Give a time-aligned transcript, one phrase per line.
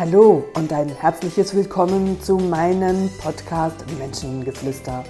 [0.00, 5.04] Hallo und ein herzliches Willkommen zu meinem Podcast Menschengeflüster.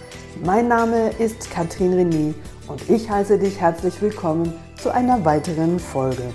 [0.44, 2.34] Mein Name ist Katrin René
[2.66, 4.52] und ich heiße dich herzlich willkommen
[4.82, 6.34] zu einer weiteren Folge.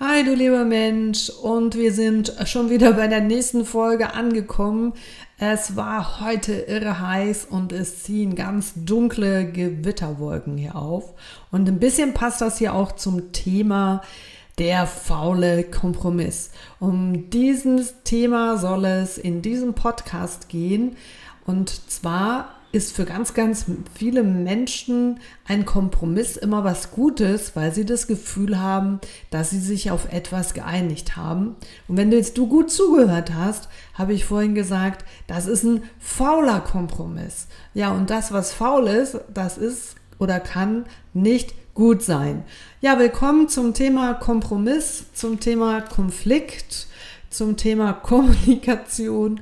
[0.00, 4.94] Hi du lieber Mensch und wir sind schon wieder bei der nächsten Folge angekommen.
[5.46, 11.12] Es war heute irre heiß und es ziehen ganz dunkle Gewitterwolken hier auf.
[11.50, 14.00] Und ein bisschen passt das hier auch zum Thema
[14.56, 16.50] der faule Kompromiss.
[16.80, 20.96] Um dieses Thema soll es in diesem Podcast gehen.
[21.44, 27.84] Und zwar ist für ganz, ganz viele Menschen ein Kompromiss immer was Gutes, weil sie
[27.84, 29.00] das Gefühl haben,
[29.30, 31.54] dass sie sich auf etwas geeinigt haben.
[31.86, 35.84] Und wenn du jetzt du gut zugehört hast, habe ich vorhin gesagt, das ist ein
[36.00, 37.46] fauler Kompromiss.
[37.74, 42.42] Ja, und das, was faul ist, das ist oder kann nicht gut sein.
[42.80, 46.88] Ja, willkommen zum Thema Kompromiss, zum Thema Konflikt,
[47.30, 49.40] zum Thema Kommunikation.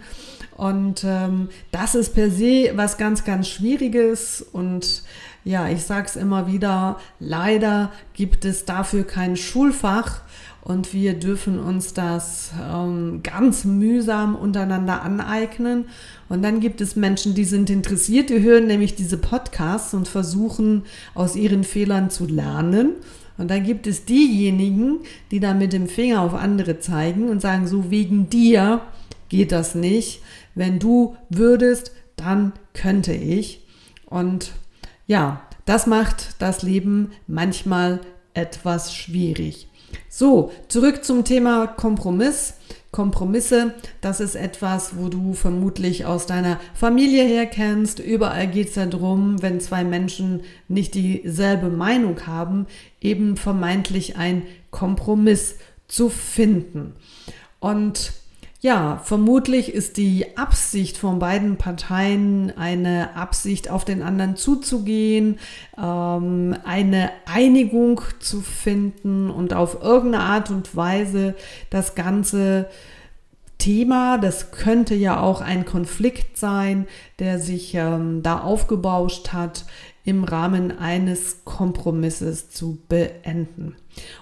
[0.62, 4.46] Und ähm, das ist per se was ganz, ganz Schwieriges.
[4.52, 5.02] Und
[5.42, 10.20] ja, ich sage es immer wieder, leider gibt es dafür kein Schulfach.
[10.60, 15.86] Und wir dürfen uns das ähm, ganz mühsam untereinander aneignen.
[16.28, 20.84] Und dann gibt es Menschen, die sind interessiert, die hören nämlich diese Podcasts und versuchen
[21.14, 22.91] aus ihren Fehlern zu lernen.
[23.36, 25.00] Und dann gibt es diejenigen,
[25.32, 28.82] die da mit dem Finger auf andere zeigen und sagen, so wegen dir
[29.28, 30.20] geht das nicht
[30.55, 33.67] wenn du würdest, dann könnte ich.
[34.06, 34.53] Und
[35.06, 38.00] ja, das macht das Leben manchmal
[38.34, 39.69] etwas schwierig.
[40.09, 42.55] So, zurück zum Thema Kompromiss.
[42.92, 43.72] Kompromisse,
[44.03, 47.98] das ist etwas, wo du vermutlich aus deiner Familie her kennst.
[48.00, 52.66] Überall geht es darum, wenn zwei Menschen nicht dieselbe Meinung haben,
[53.00, 55.56] eben vermeintlich ein Kompromiss
[55.88, 56.93] zu finden.
[57.60, 58.12] Und
[58.62, 65.41] ja, vermutlich ist die Absicht von beiden Parteien eine Absicht, auf den anderen zuzugehen,
[65.77, 71.34] ähm, eine Einigung zu finden und auf irgendeine Art und Weise
[71.71, 72.69] das Ganze
[73.59, 76.87] Thema, das könnte ja auch ein Konflikt sein,
[77.19, 79.65] der sich ähm, da aufgebauscht hat,
[80.05, 83.77] im Rahmen eines Kompromisses zu beenden.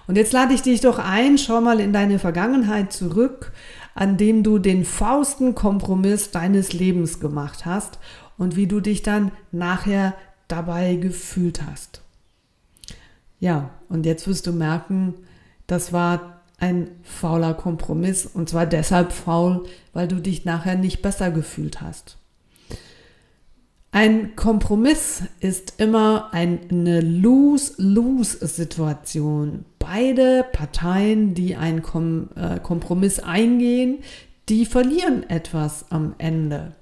[0.07, 3.51] Und jetzt lade ich dich doch ein, schau mal in deine Vergangenheit zurück
[3.93, 7.99] an dem du den fausten Kompromiss deines Lebens gemacht hast
[8.37, 10.13] und wie du dich dann nachher
[10.47, 12.01] dabei gefühlt hast.
[13.39, 15.15] Ja, und jetzt wirst du merken,
[15.67, 21.31] das war ein fauler Kompromiss und zwar deshalb faul, weil du dich nachher nicht besser
[21.31, 22.17] gefühlt hast.
[23.91, 29.65] Ein Kompromiss ist immer eine Lose-Lose-Situation.
[29.93, 33.97] Beide Parteien, die einen Kom äh, Kompromiss eingehen,
[34.47, 36.75] die verlieren etwas am Ende.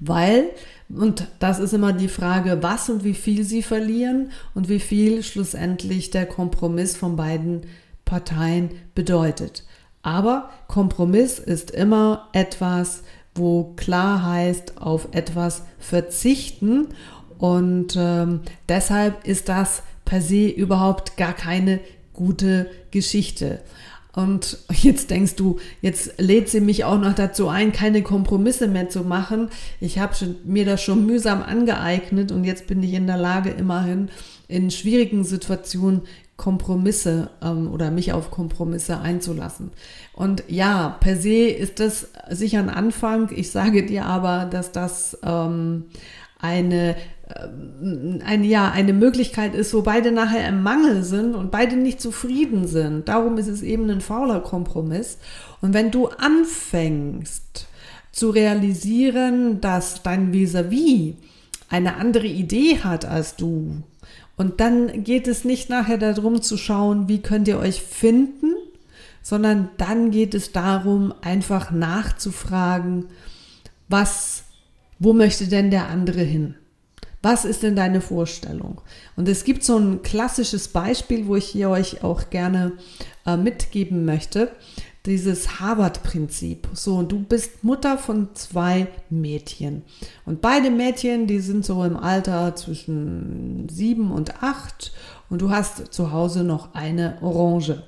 [0.00, 0.48] Weil,
[0.88, 5.22] und das ist immer die Frage, was und wie viel sie verlieren und wie viel
[5.22, 7.66] schlussendlich der Kompromiss von beiden
[8.06, 9.64] Parteien bedeutet.
[10.00, 13.02] Aber Kompromiss ist immer etwas,
[13.34, 16.88] wo klar heißt, auf etwas verzichten.
[17.36, 21.80] Und ähm, deshalb ist das per se überhaupt gar keine
[22.18, 23.60] gute Geschichte.
[24.12, 28.88] Und jetzt denkst du, jetzt lädt sie mich auch noch dazu ein, keine Kompromisse mehr
[28.88, 29.48] zu machen.
[29.80, 30.14] Ich habe
[30.44, 34.08] mir das schon mühsam angeeignet und jetzt bin ich in der Lage, immerhin
[34.48, 36.02] in schwierigen Situationen
[36.36, 39.70] Kompromisse ähm, oder mich auf Kompromisse einzulassen.
[40.12, 43.30] Und ja, per se ist das sicher ein Anfang.
[43.34, 45.84] Ich sage dir aber, dass das ähm,
[46.38, 46.96] eine,
[47.28, 52.00] äh, eine, ja, eine Möglichkeit ist, wo beide nachher im Mangel sind und beide nicht
[52.00, 53.08] zufrieden sind.
[53.08, 55.18] Darum ist es eben ein fauler Kompromiss.
[55.60, 57.66] Und wenn du anfängst
[58.12, 61.14] zu realisieren, dass dein Vis-à-vis -vis
[61.70, 63.82] eine andere Idee hat als du,
[64.38, 68.54] und dann geht es nicht nachher darum zu schauen, wie könnt ihr euch finden,
[69.20, 73.06] sondern dann geht es darum, einfach nachzufragen,
[73.88, 74.37] was,
[74.98, 76.54] wo möchte denn der andere hin?
[77.22, 78.80] Was ist denn deine Vorstellung?
[79.16, 82.72] Und es gibt so ein klassisches Beispiel, wo ich hier euch auch gerne
[83.26, 84.52] äh, mitgeben möchte
[85.08, 86.68] dieses Harvard-Prinzip.
[86.74, 89.82] So, und du bist Mutter von zwei Mädchen.
[90.26, 94.92] Und beide Mädchen, die sind so im Alter zwischen sieben und acht.
[95.30, 97.82] Und du hast zu Hause noch eine Orange.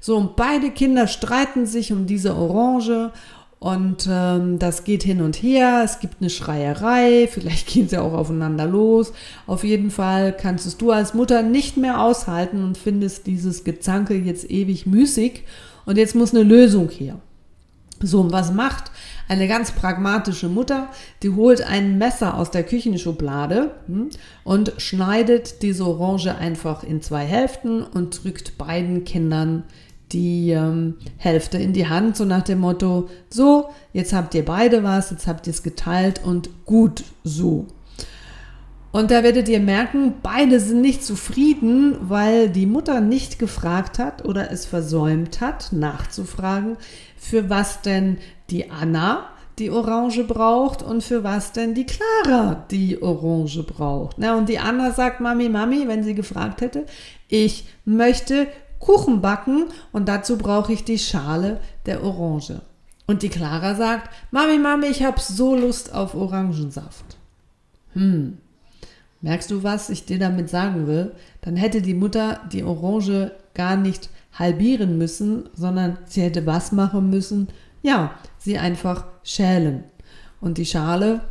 [0.00, 3.12] So, und beide Kinder streiten sich um diese Orange.
[3.58, 8.12] Und ähm, das geht hin und her, es gibt eine Schreierei, vielleicht gehen sie auch
[8.12, 9.12] aufeinander los.
[9.46, 14.14] Auf jeden Fall kannst es du als Mutter nicht mehr aushalten und findest dieses Gezanke
[14.14, 15.44] jetzt ewig müßig.
[15.86, 17.18] Und jetzt muss eine Lösung her.
[18.00, 18.90] So, und was macht
[19.28, 20.88] eine ganz pragmatische Mutter?
[21.22, 24.10] Die holt ein Messer aus der Küchenschublade hm,
[24.42, 29.62] und schneidet diese Orange einfach in zwei Hälften und drückt beiden Kindern
[30.12, 34.82] die ähm, Hälfte in die Hand, so nach dem Motto, so, jetzt habt ihr beide
[34.82, 37.66] was, jetzt habt ihr es geteilt und gut so.
[38.92, 44.24] Und da werdet ihr merken, beide sind nicht zufrieden, weil die Mutter nicht gefragt hat
[44.24, 46.76] oder es versäumt hat, nachzufragen,
[47.16, 48.18] für was denn
[48.50, 54.18] die Anna die Orange braucht und für was denn die Clara die Orange braucht.
[54.18, 56.86] Na, und die Anna sagt, Mami, Mami, wenn sie gefragt hätte,
[57.28, 58.46] ich möchte
[58.78, 62.60] Kuchen backen und dazu brauche ich die Schale der Orange.
[63.06, 67.18] Und die Clara sagt, Mami, Mami, ich habe so Lust auf Orangensaft.
[67.92, 68.38] Hm,
[69.24, 71.12] Merkst du, was ich dir damit sagen will?
[71.40, 77.08] Dann hätte die Mutter die Orange gar nicht halbieren müssen, sondern sie hätte was machen
[77.08, 77.48] müssen?
[77.80, 79.84] Ja, sie einfach schälen.
[80.42, 81.22] Und die Schale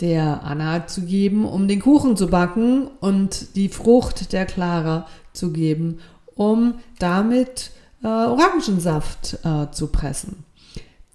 [0.00, 5.52] der Anna zu geben, um den Kuchen zu backen und die Frucht der Clara zu
[5.52, 5.98] geben,
[6.34, 7.70] um damit
[8.02, 10.44] äh, Orangensaft äh, zu pressen.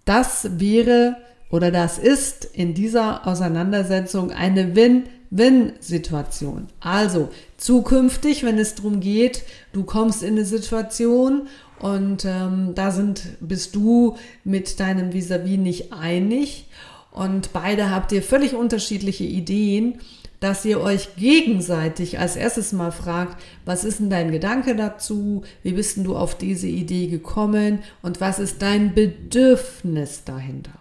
[0.06, 1.18] Das wäre
[1.50, 6.68] oder das ist in dieser Auseinandersetzung eine Win- Win-Situation.
[6.80, 9.44] Also zukünftig, wenn es darum geht,
[9.74, 11.48] du kommst in eine Situation
[11.80, 16.68] und ähm, da sind, bist du mit deinem Vis-a-vis -vis nicht einig
[17.12, 20.00] und beide habt ihr völlig unterschiedliche Ideen,
[20.40, 25.44] dass ihr euch gegenseitig als erstes mal fragt, was ist denn dein Gedanke dazu?
[25.64, 27.80] Wie bist denn du auf diese Idee gekommen?
[28.02, 30.74] Und was ist dein Bedürfnis dahinter?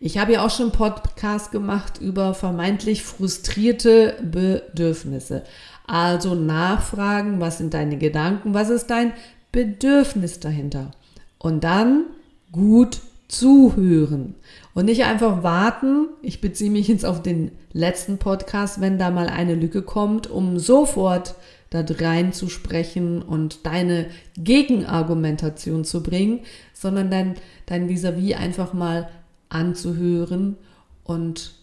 [0.00, 5.44] Ich habe ja auch schon einen Podcast gemacht über vermeintlich frustrierte Bedürfnisse.
[5.86, 9.12] Also nachfragen, was sind deine Gedanken, was ist dein
[9.52, 10.90] Bedürfnis dahinter?
[11.38, 12.06] Und dann
[12.50, 14.34] gut zuhören
[14.74, 16.08] und nicht einfach warten.
[16.22, 20.58] Ich beziehe mich jetzt auf den letzten Podcast, wenn da mal eine Lücke kommt, um
[20.58, 21.34] sofort
[21.70, 26.40] da rein zu sprechen und deine Gegenargumentation zu bringen,
[26.74, 27.34] sondern dein,
[27.66, 29.08] dein Vis-a-vis -vis einfach mal
[29.48, 30.56] anzuhören
[31.04, 31.54] und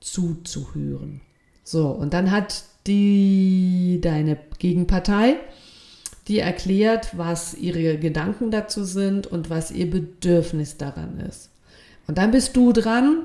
[0.00, 1.20] zuzuhören.
[1.64, 5.36] So, und dann hat die deine Gegenpartei,
[6.28, 11.50] die erklärt, was ihre Gedanken dazu sind und was ihr Bedürfnis daran ist.
[12.06, 13.24] Und dann bist du dran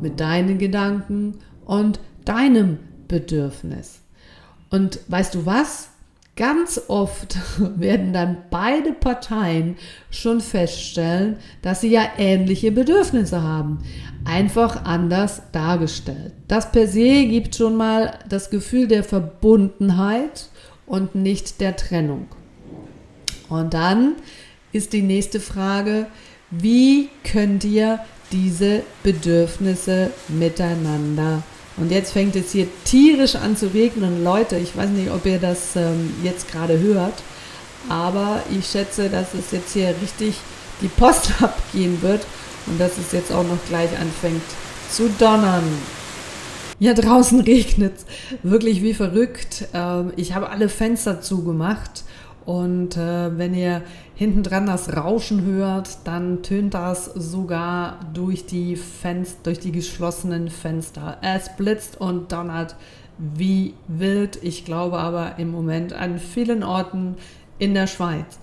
[0.00, 2.78] mit deinen Gedanken und deinem
[3.08, 4.00] Bedürfnis.
[4.70, 5.90] Und weißt du was?
[6.36, 7.38] Ganz oft
[7.76, 9.76] werden dann beide Parteien
[10.10, 13.78] schon feststellen, dass sie ja ähnliche Bedürfnisse haben,
[14.24, 16.32] einfach anders dargestellt.
[16.48, 20.48] Das per se gibt schon mal das Gefühl der Verbundenheit
[20.86, 22.26] und nicht der Trennung.
[23.48, 24.14] Und dann
[24.72, 26.06] ist die nächste Frage,
[26.58, 28.00] wie könnt ihr
[28.32, 31.42] diese Bedürfnisse miteinander
[31.76, 34.22] und jetzt fängt es hier tierisch an zu regnen.
[34.22, 37.22] Leute, ich weiß nicht, ob ihr das ähm, jetzt gerade hört,
[37.88, 40.36] aber ich schätze, dass es jetzt hier richtig
[40.80, 42.24] die Post abgehen wird
[42.66, 44.42] und dass es jetzt auch noch gleich anfängt
[44.90, 45.64] zu donnern.
[46.78, 48.04] Ja, draußen regnet es
[48.42, 49.66] wirklich wie verrückt.
[49.74, 52.04] Ähm, ich habe alle Fenster zugemacht
[52.46, 53.82] und äh, wenn ihr
[54.14, 60.48] hinten dran das Rauschen hört, dann tönt das sogar durch die Fenster, durch die geschlossenen
[60.48, 61.18] Fenster.
[61.22, 62.76] Es blitzt und donnert
[63.18, 64.38] wie wild.
[64.42, 67.16] Ich glaube aber im Moment an vielen Orten
[67.58, 68.38] in der Schweiz.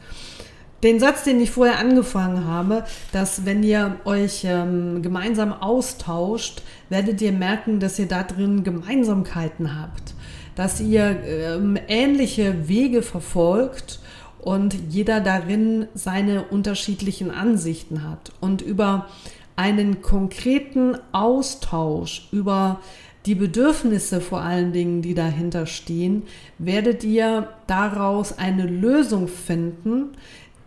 [0.83, 7.21] Den Satz, den ich vorher angefangen habe, dass wenn ihr euch ähm, gemeinsam austauscht, werdet
[7.21, 10.15] ihr merken, dass ihr da drin Gemeinsamkeiten habt
[10.55, 13.99] dass ihr ähm, ähnliche Wege verfolgt
[14.41, 18.31] und jeder darin seine unterschiedlichen Ansichten hat.
[18.39, 19.07] Und über
[19.55, 22.79] einen konkreten Austausch, über
[23.27, 26.23] die Bedürfnisse vor allen Dingen, die dahinter stehen,
[26.57, 30.15] werdet ihr daraus eine Lösung finden,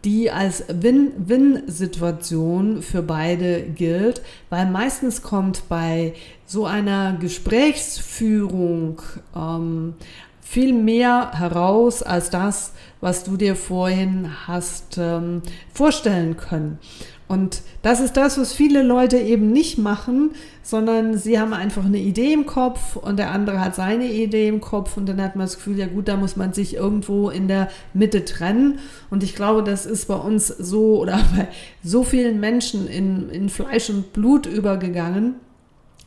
[0.05, 6.13] die als Win-Win-Situation für beide gilt, weil meistens kommt bei
[6.47, 9.03] so einer Gesprächsführung
[9.35, 9.95] ähm,
[10.45, 16.79] viel mehr heraus als das, was du dir vorhin hast ähm, vorstellen können.
[17.27, 20.33] Und das ist das, was viele Leute eben nicht machen,
[20.63, 24.61] sondern sie haben einfach eine Idee im Kopf und der andere hat seine Idee im
[24.61, 27.49] Kopf und dann hat man das Gefühl, ja gut, da muss man sich irgendwo in
[27.49, 28.79] der Mitte trennen.
[29.09, 31.49] Und ich glaube, das ist bei uns so oder bei
[31.83, 35.37] so vielen Menschen in, in Fleisch und Blut übergegangen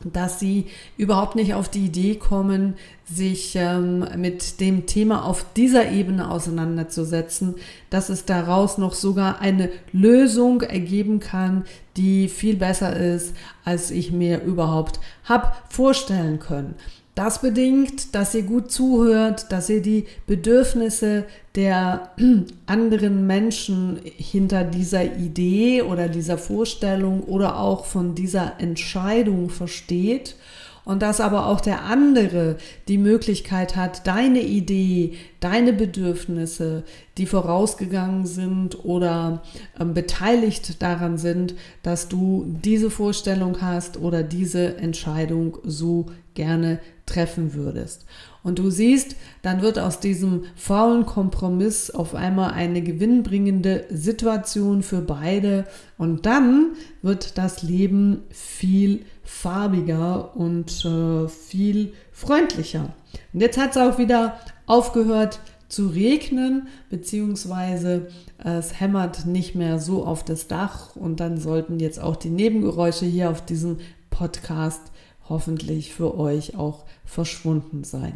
[0.04, 2.74] dass sie überhaupt nicht auf die Idee kommen,
[3.04, 7.56] sich ähm, mit dem Thema auf dieser Ebene auseinanderzusetzen,
[7.90, 11.64] dass es daraus noch sogar eine Lösung ergeben kann,
[11.96, 16.74] die viel besser ist, als ich mir überhaupt hab vorstellen können.
[17.18, 21.24] Das bedingt, dass ihr gut zuhört, dass ihr die Bedürfnisse
[21.56, 22.10] der
[22.66, 30.36] anderen Menschen hinter dieser Idee oder dieser Vorstellung oder auch von dieser Entscheidung versteht.
[30.84, 32.56] Und dass aber auch der andere
[32.86, 36.84] die Möglichkeit hat, deine Idee, deine Bedürfnisse,
[37.18, 39.42] die vorausgegangen sind oder
[39.78, 47.54] ähm, beteiligt daran sind, dass du diese Vorstellung hast oder diese Entscheidung so gerne treffen
[47.54, 48.04] würdest.
[48.42, 55.00] Und du siehst, dann wird aus diesem faulen Kompromiss auf einmal eine gewinnbringende Situation für
[55.00, 55.64] beide
[55.96, 56.72] und dann
[57.02, 62.94] wird das Leben viel farbiger und äh, viel freundlicher.
[63.32, 70.04] Und jetzt hat es auch wieder aufgehört zu regnen, beziehungsweise es hämmert nicht mehr so
[70.04, 73.78] auf das Dach und dann sollten jetzt auch die Nebengeräusche hier auf diesem
[74.10, 74.80] Podcast
[75.28, 78.14] hoffentlich für euch auch verschwunden sein.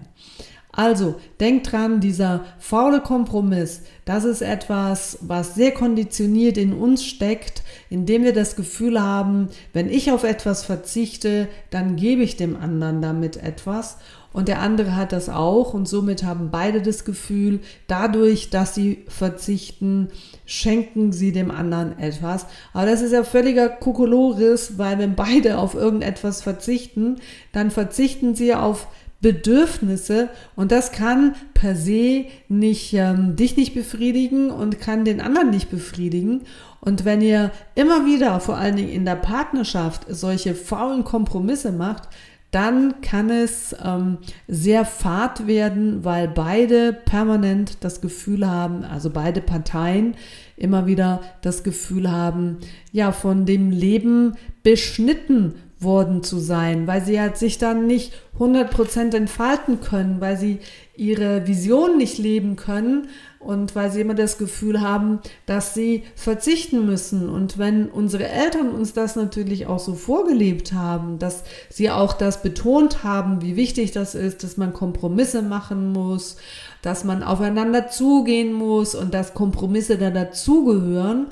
[0.74, 7.62] Also, denkt dran, dieser faule Kompromiss, das ist etwas, was sehr konditioniert in uns steckt,
[7.90, 13.02] indem wir das Gefühl haben, wenn ich auf etwas verzichte, dann gebe ich dem anderen
[13.02, 13.98] damit etwas
[14.32, 19.04] und der andere hat das auch und somit haben beide das Gefühl, dadurch, dass sie
[19.08, 20.08] verzichten,
[20.46, 22.46] schenken sie dem anderen etwas.
[22.72, 27.16] Aber das ist ja völliger Kokolores, weil wenn beide auf irgendetwas verzichten,
[27.52, 28.86] dann verzichten sie auf
[29.22, 35.50] Bedürfnisse und das kann per se nicht ähm, dich nicht befriedigen und kann den anderen
[35.50, 36.42] nicht befriedigen.
[36.80, 42.08] Und wenn ihr immer wieder, vor allen Dingen in der Partnerschaft, solche faulen Kompromisse macht,
[42.52, 49.40] dann kann es ähm, sehr fad werden, weil beide permanent das Gefühl haben, also beide
[49.40, 50.14] Parteien
[50.56, 52.58] immer wieder das Gefühl haben,
[52.92, 59.16] ja, von dem Leben beschnitten worden zu sein, weil sie halt sich dann nicht 100%
[59.16, 60.58] entfalten können, weil sie
[60.94, 63.08] ihre Vision nicht leben können
[63.44, 67.28] und weil sie immer das Gefühl haben, dass sie verzichten müssen.
[67.28, 72.42] Und wenn unsere Eltern uns das natürlich auch so vorgelebt haben, dass sie auch das
[72.42, 76.36] betont haben, wie wichtig das ist, dass man Kompromisse machen muss,
[76.82, 81.28] dass man aufeinander zugehen muss und dass Kompromisse da dazugehören,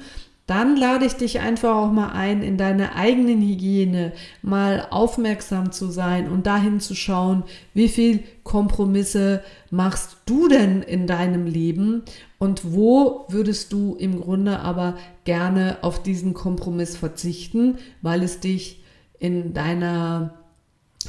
[0.50, 5.92] dann lade ich dich einfach auch mal ein, in deine eigenen Hygiene mal aufmerksam zu
[5.92, 12.02] sein und dahin zu schauen, wie viel Kompromisse machst du denn in deinem Leben
[12.38, 18.83] und wo würdest du im Grunde aber gerne auf diesen Kompromiss verzichten, weil es dich
[19.21, 20.35] in deiner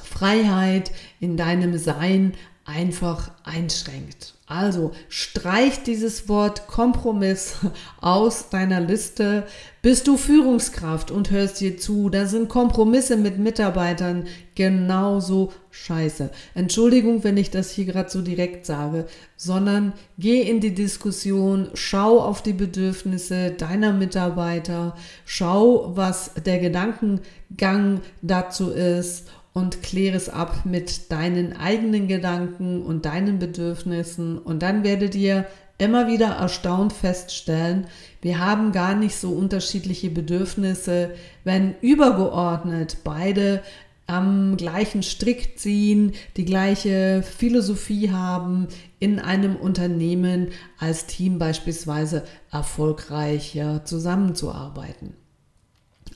[0.03, 2.33] Freiheit, in deinem Sein
[2.73, 4.33] einfach einschränkt.
[4.47, 7.55] Also streich dieses Wort Kompromiss
[8.01, 9.45] aus deiner Liste.
[9.81, 16.29] Bist du Führungskraft und hörst dir zu, da sind Kompromisse mit Mitarbeitern genauso scheiße.
[16.53, 19.05] Entschuldigung, wenn ich das hier gerade so direkt sage,
[19.37, 28.01] sondern geh in die Diskussion, schau auf die Bedürfnisse deiner Mitarbeiter, schau, was der Gedankengang
[28.21, 34.83] dazu ist und kläre es ab mit deinen eigenen Gedanken und deinen Bedürfnissen und dann
[34.83, 35.45] werdet ihr
[35.77, 37.87] immer wieder erstaunt feststellen,
[38.21, 43.63] wir haben gar nicht so unterschiedliche Bedürfnisse, wenn übergeordnet beide
[44.05, 48.67] am gleichen Strick ziehen, die gleiche Philosophie haben,
[48.99, 55.13] in einem Unternehmen als Team beispielsweise erfolgreich zusammenzuarbeiten.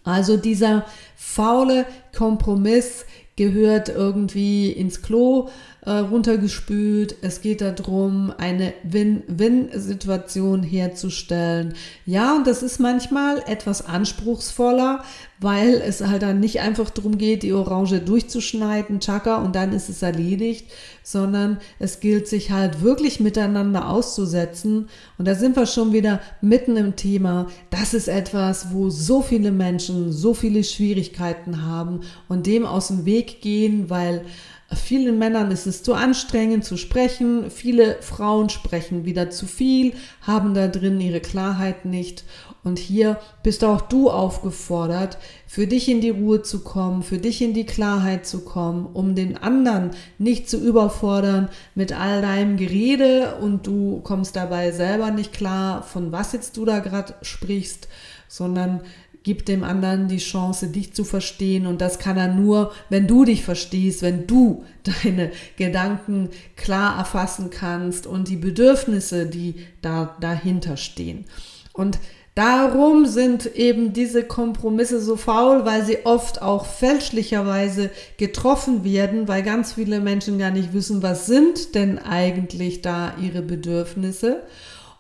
[0.04, 5.50] Also dieser faule Kompromiss gehört irgendwie ins Klo
[5.86, 7.16] äh, runtergespült.
[7.22, 11.74] Es geht darum, eine Win-Win-Situation herzustellen.
[12.06, 15.04] Ja, und das ist manchmal etwas anspruchsvoller,
[15.40, 19.90] weil es halt dann nicht einfach darum geht, die Orange durchzuschneiden, tschakka, und dann ist
[19.90, 20.72] es erledigt,
[21.04, 24.88] sondern es gilt sich halt wirklich miteinander auszusetzen.
[25.18, 27.48] Und da sind wir schon wieder mitten im Thema.
[27.70, 33.06] Das ist etwas, wo so viele Menschen so viele Schwierigkeiten haben und dem aus dem
[33.06, 34.26] Weg gehen, weil
[34.74, 37.52] vielen Männern ist es zu anstrengend zu sprechen.
[37.52, 42.24] Viele Frauen sprechen wieder zu viel, haben da drin ihre Klarheit nicht.
[42.64, 47.44] Und hier bist auch du aufgefordert, für dich in die Ruhe zu kommen, für dich
[47.44, 53.36] in die Klarheit zu kommen, um den anderen nicht zu überfordern mit all deinem Gerede
[53.36, 57.88] und du kommst dabei selber nicht klar, von was jetzt du da gerade sprichst,
[58.28, 58.82] sondern
[59.26, 61.66] Gib dem anderen die Chance, dich zu verstehen.
[61.66, 64.64] Und das kann er nur, wenn du dich verstehst, wenn du
[65.04, 71.26] deine Gedanken klar erfassen kannst und die Bedürfnisse, die da dahinter stehen.
[71.74, 71.98] Und
[72.36, 79.42] Darum sind eben diese Kompromisse so faul, weil sie oft auch fälschlicherweise getroffen werden, weil
[79.42, 84.44] ganz viele Menschen gar nicht wissen, was sind denn eigentlich da ihre Bedürfnisse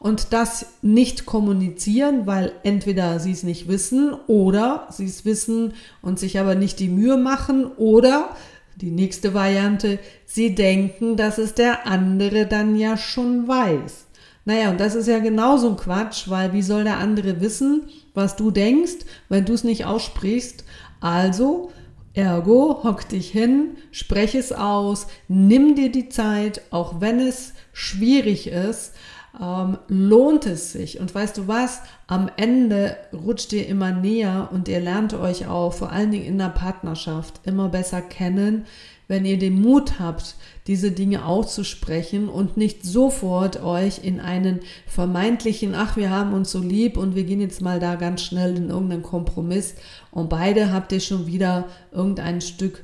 [0.06, 6.20] und das nicht kommunizieren, weil entweder sie es nicht wissen oder sie es wissen und
[6.20, 8.30] sich aber nicht die Mühe machen oder
[8.76, 9.98] die nächste Variante,
[10.28, 14.06] sie denken, dass es der andere dann ja schon weiß.
[14.46, 18.36] Naja, und das ist ja genauso ein Quatsch, weil wie soll der andere wissen, was
[18.36, 20.66] du denkst, wenn du es nicht aussprichst?
[21.00, 21.72] Also,
[22.14, 28.46] ergo, hock dich hin, sprech es aus, nimm dir die Zeit, auch wenn es schwierig
[28.46, 28.94] ist,
[29.42, 31.00] ähm, lohnt es sich.
[31.00, 31.82] Und weißt du was?
[32.08, 36.38] Am Ende rutscht ihr immer näher und ihr lernt euch auch, vor allen Dingen in
[36.38, 38.66] der Partnerschaft, immer besser kennen,
[39.08, 40.36] wenn ihr den Mut habt,
[40.68, 46.60] diese Dinge auszusprechen und nicht sofort euch in einen vermeintlichen, ach, wir haben uns so
[46.60, 49.76] lieb und wir gehen jetzt mal da ganz schnell in irgendeinen Kompromiss
[50.10, 52.84] und beide habt ihr schon wieder irgendein Stück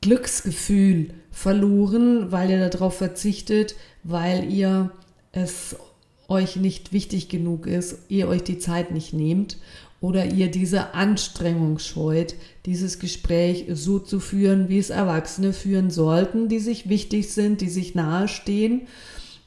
[0.00, 4.90] Glücksgefühl verloren, weil ihr darauf verzichtet, weil ihr
[5.36, 5.76] es
[6.28, 9.58] euch nicht wichtig genug ist, ihr euch die Zeit nicht nehmt
[10.00, 16.48] oder ihr diese Anstrengung scheut, dieses Gespräch so zu führen, wie es Erwachsene führen sollten,
[16.48, 18.82] die sich wichtig sind, die sich nahestehen.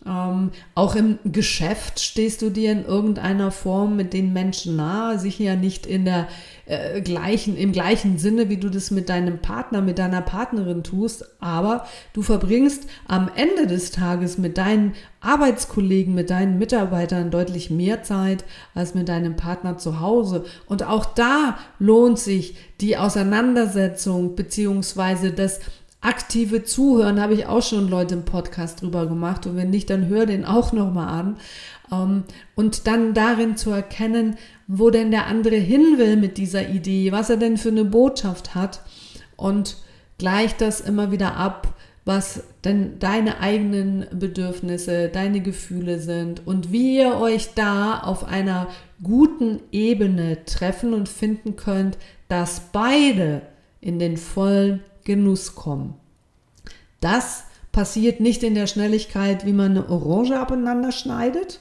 [0.05, 5.57] Ähm, auch im Geschäft stehst du dir in irgendeiner Form mit den Menschen nahe, sicher
[5.57, 6.29] nicht in der
[6.67, 11.25] äh, gleichen, im gleichen Sinne, wie du das mit deinem Partner, mit deiner Partnerin tust,
[11.41, 18.01] aber du verbringst am Ende des Tages mit deinen Arbeitskollegen, mit deinen Mitarbeitern deutlich mehr
[18.01, 20.45] Zeit als mit deinem Partner zu Hause.
[20.65, 25.59] Und auch da lohnt sich die Auseinandersetzung beziehungsweise das
[26.01, 29.45] aktive Zuhören, habe ich auch schon Leute im Podcast drüber gemacht.
[29.45, 31.37] Und wenn nicht, dann hör den auch nochmal an.
[31.91, 32.23] Ähm,
[32.55, 37.29] und dann darin zu erkennen, wo denn der andere hin will mit dieser Idee, was
[37.29, 38.81] er denn für eine Botschaft hat
[39.35, 39.77] und
[40.17, 41.73] gleicht das immer wieder ab,
[42.05, 48.67] was denn deine eigenen Bedürfnisse, deine Gefühle sind und wie ihr euch da auf einer
[49.03, 51.97] guten Ebene treffen und finden könnt,
[52.27, 53.41] dass beide
[53.81, 55.98] in den vollen Genuss kommen.
[56.99, 61.59] Das passiert nicht in der Schnelligkeit, wie man eine Orange abeinander schneidet,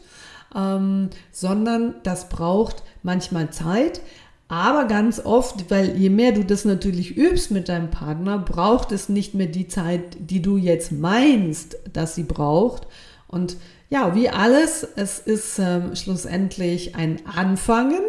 [0.54, 4.00] ähm, sondern das braucht manchmal Zeit.
[4.48, 9.10] Aber ganz oft, weil je mehr du das natürlich übst mit deinem Partner, braucht es
[9.10, 12.86] nicht mehr die Zeit, die du jetzt meinst, dass sie braucht.
[13.26, 13.58] Und
[13.90, 18.00] ja, wie alles, es ist ähm, schlussendlich ein Anfangen.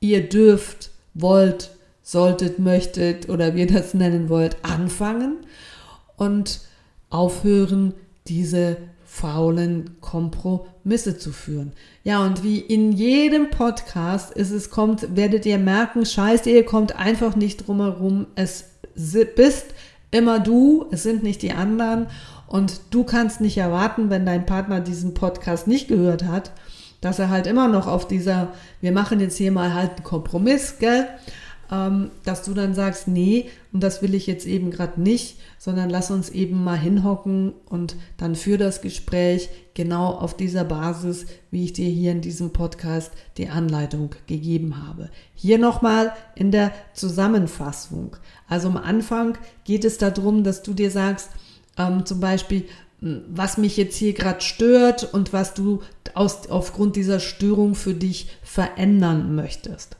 [0.00, 5.36] Ihr dürft, wollt, solltet, möchtet oder wie ihr das nennen wollt, anfangen
[6.16, 6.60] und
[7.12, 7.94] aufhören,
[8.26, 11.72] diese faulen Kompromisse zu führen.
[12.02, 16.96] Ja, und wie in jedem Podcast ist es kommt, werdet ihr merken, scheiße, ihr kommt
[16.96, 18.26] einfach nicht drumherum.
[18.34, 18.70] Es
[19.36, 19.66] bist
[20.10, 22.06] immer du, es sind nicht die anderen.
[22.46, 26.52] Und du kannst nicht erwarten, wenn dein Partner diesen Podcast nicht gehört hat,
[27.02, 28.48] dass er halt immer noch auf dieser,
[28.80, 31.06] wir machen jetzt hier mal halt einen Kompromiss, gell?
[31.72, 35.88] Ähm, dass du dann sagst, nee, und das will ich jetzt eben gerade nicht, sondern
[35.88, 41.64] lass uns eben mal hinhocken und dann für das Gespräch genau auf dieser Basis, wie
[41.64, 45.08] ich dir hier in diesem Podcast die Anleitung gegeben habe.
[45.34, 48.16] Hier nochmal in der Zusammenfassung.
[48.46, 51.30] Also am Anfang geht es darum, dass du dir sagst,
[51.78, 52.66] ähm, zum Beispiel,
[53.02, 55.82] was mich jetzt hier gerade stört und was du
[56.14, 59.96] aus, aufgrund dieser Störung für dich verändern möchtest.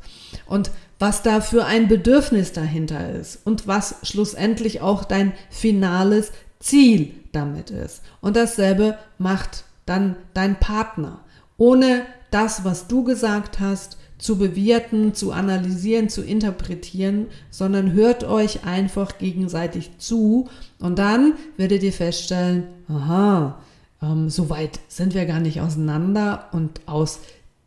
[0.47, 7.13] Und was da für ein Bedürfnis dahinter ist und was schlussendlich auch dein finales Ziel
[7.33, 8.03] damit ist.
[8.21, 11.25] Und dasselbe macht dann dein Partner.
[11.57, 18.65] Ohne das, was du gesagt hast, zu bewerten, zu analysieren, zu interpretieren, sondern hört euch
[18.65, 23.59] einfach gegenseitig zu und dann werdet ihr feststellen, aha,
[24.01, 27.19] ähm, so weit sind wir gar nicht auseinander und aus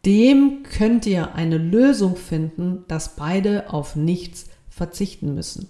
[0.06, 5.68] dem könnt ihr eine Lösung finden, dass beide auf nichts verzichten müssen.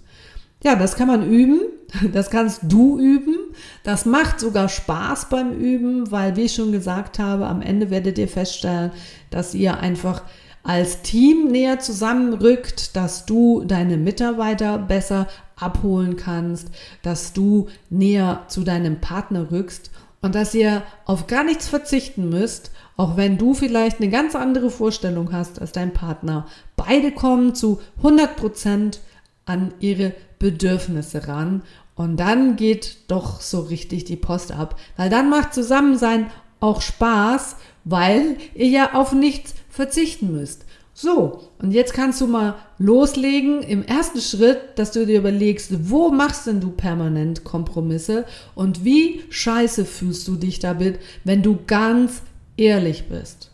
[0.63, 1.61] Ja, das kann man üben.
[2.11, 3.37] Das kannst du üben.
[3.83, 8.17] Das macht sogar Spaß beim Üben, weil, wie ich schon gesagt habe, am Ende werdet
[8.17, 8.91] ihr feststellen,
[9.29, 10.23] dass ihr einfach
[10.65, 16.69] als Team näher zusammenrückt, dass du deine Mitarbeiter besser abholen kannst,
[17.03, 19.91] dass du näher zu deinem Partner rückst
[20.23, 24.71] und dass ihr auf gar nichts verzichten müsst, auch wenn du vielleicht eine ganz andere
[24.71, 26.47] Vorstellung hast als dein Partner.
[26.75, 29.01] Beide kommen zu 100 Prozent
[29.45, 31.61] an ihre Bedürfnisse ran
[31.93, 37.57] und dann geht doch so richtig die Post ab, weil dann macht Zusammensein auch Spaß,
[37.83, 40.65] weil ihr ja auf nichts verzichten müsst.
[40.97, 46.09] So, und jetzt kannst du mal loslegen im ersten Schritt, dass du dir überlegst, wo
[46.09, 48.23] machst denn du permanent Kompromisse
[48.55, 52.21] und wie scheiße fühlst du dich damit, wenn du ganz
[52.55, 53.51] ehrlich bist.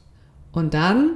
[0.52, 1.14] Und dann,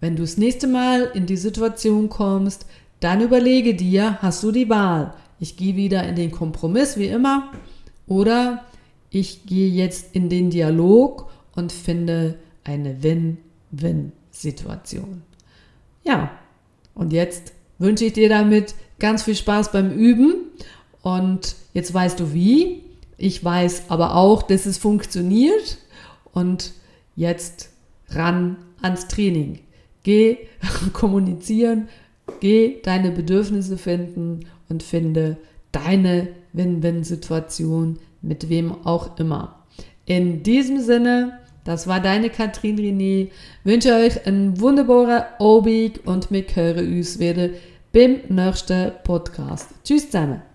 [0.00, 2.66] wenn du das nächste Mal in die Situation kommst,
[2.98, 5.14] dann überlege dir, hast du die Wahl?
[5.38, 7.52] Ich gehe wieder in den Kompromiss wie immer
[8.08, 8.64] oder
[9.10, 13.04] ich gehe jetzt in den Dialog und finde eine
[14.34, 15.22] Win-Win-Situation.
[16.02, 16.30] Ja,
[16.94, 20.50] und jetzt wünsche ich dir damit ganz viel Spaß beim Üben.
[21.02, 22.82] Und jetzt weißt du wie.
[23.16, 25.78] Ich weiß aber auch, dass es funktioniert.
[26.32, 26.72] Und
[27.16, 27.70] jetzt
[28.10, 29.60] ran ans Training.
[30.02, 30.38] Geh
[30.92, 31.88] kommunizieren,
[32.40, 35.38] geh deine Bedürfnisse finden und finde
[35.72, 39.64] deine Win-Win-Situation mit wem auch immer.
[40.06, 43.30] In diesem Sinne, das war deine Katrin René.
[43.64, 47.48] Wünsche euch einen wunderbaren Abend und wir hören uns wieder
[47.92, 49.70] beim nächsten Podcast.
[49.82, 50.53] Tschüss zusammen.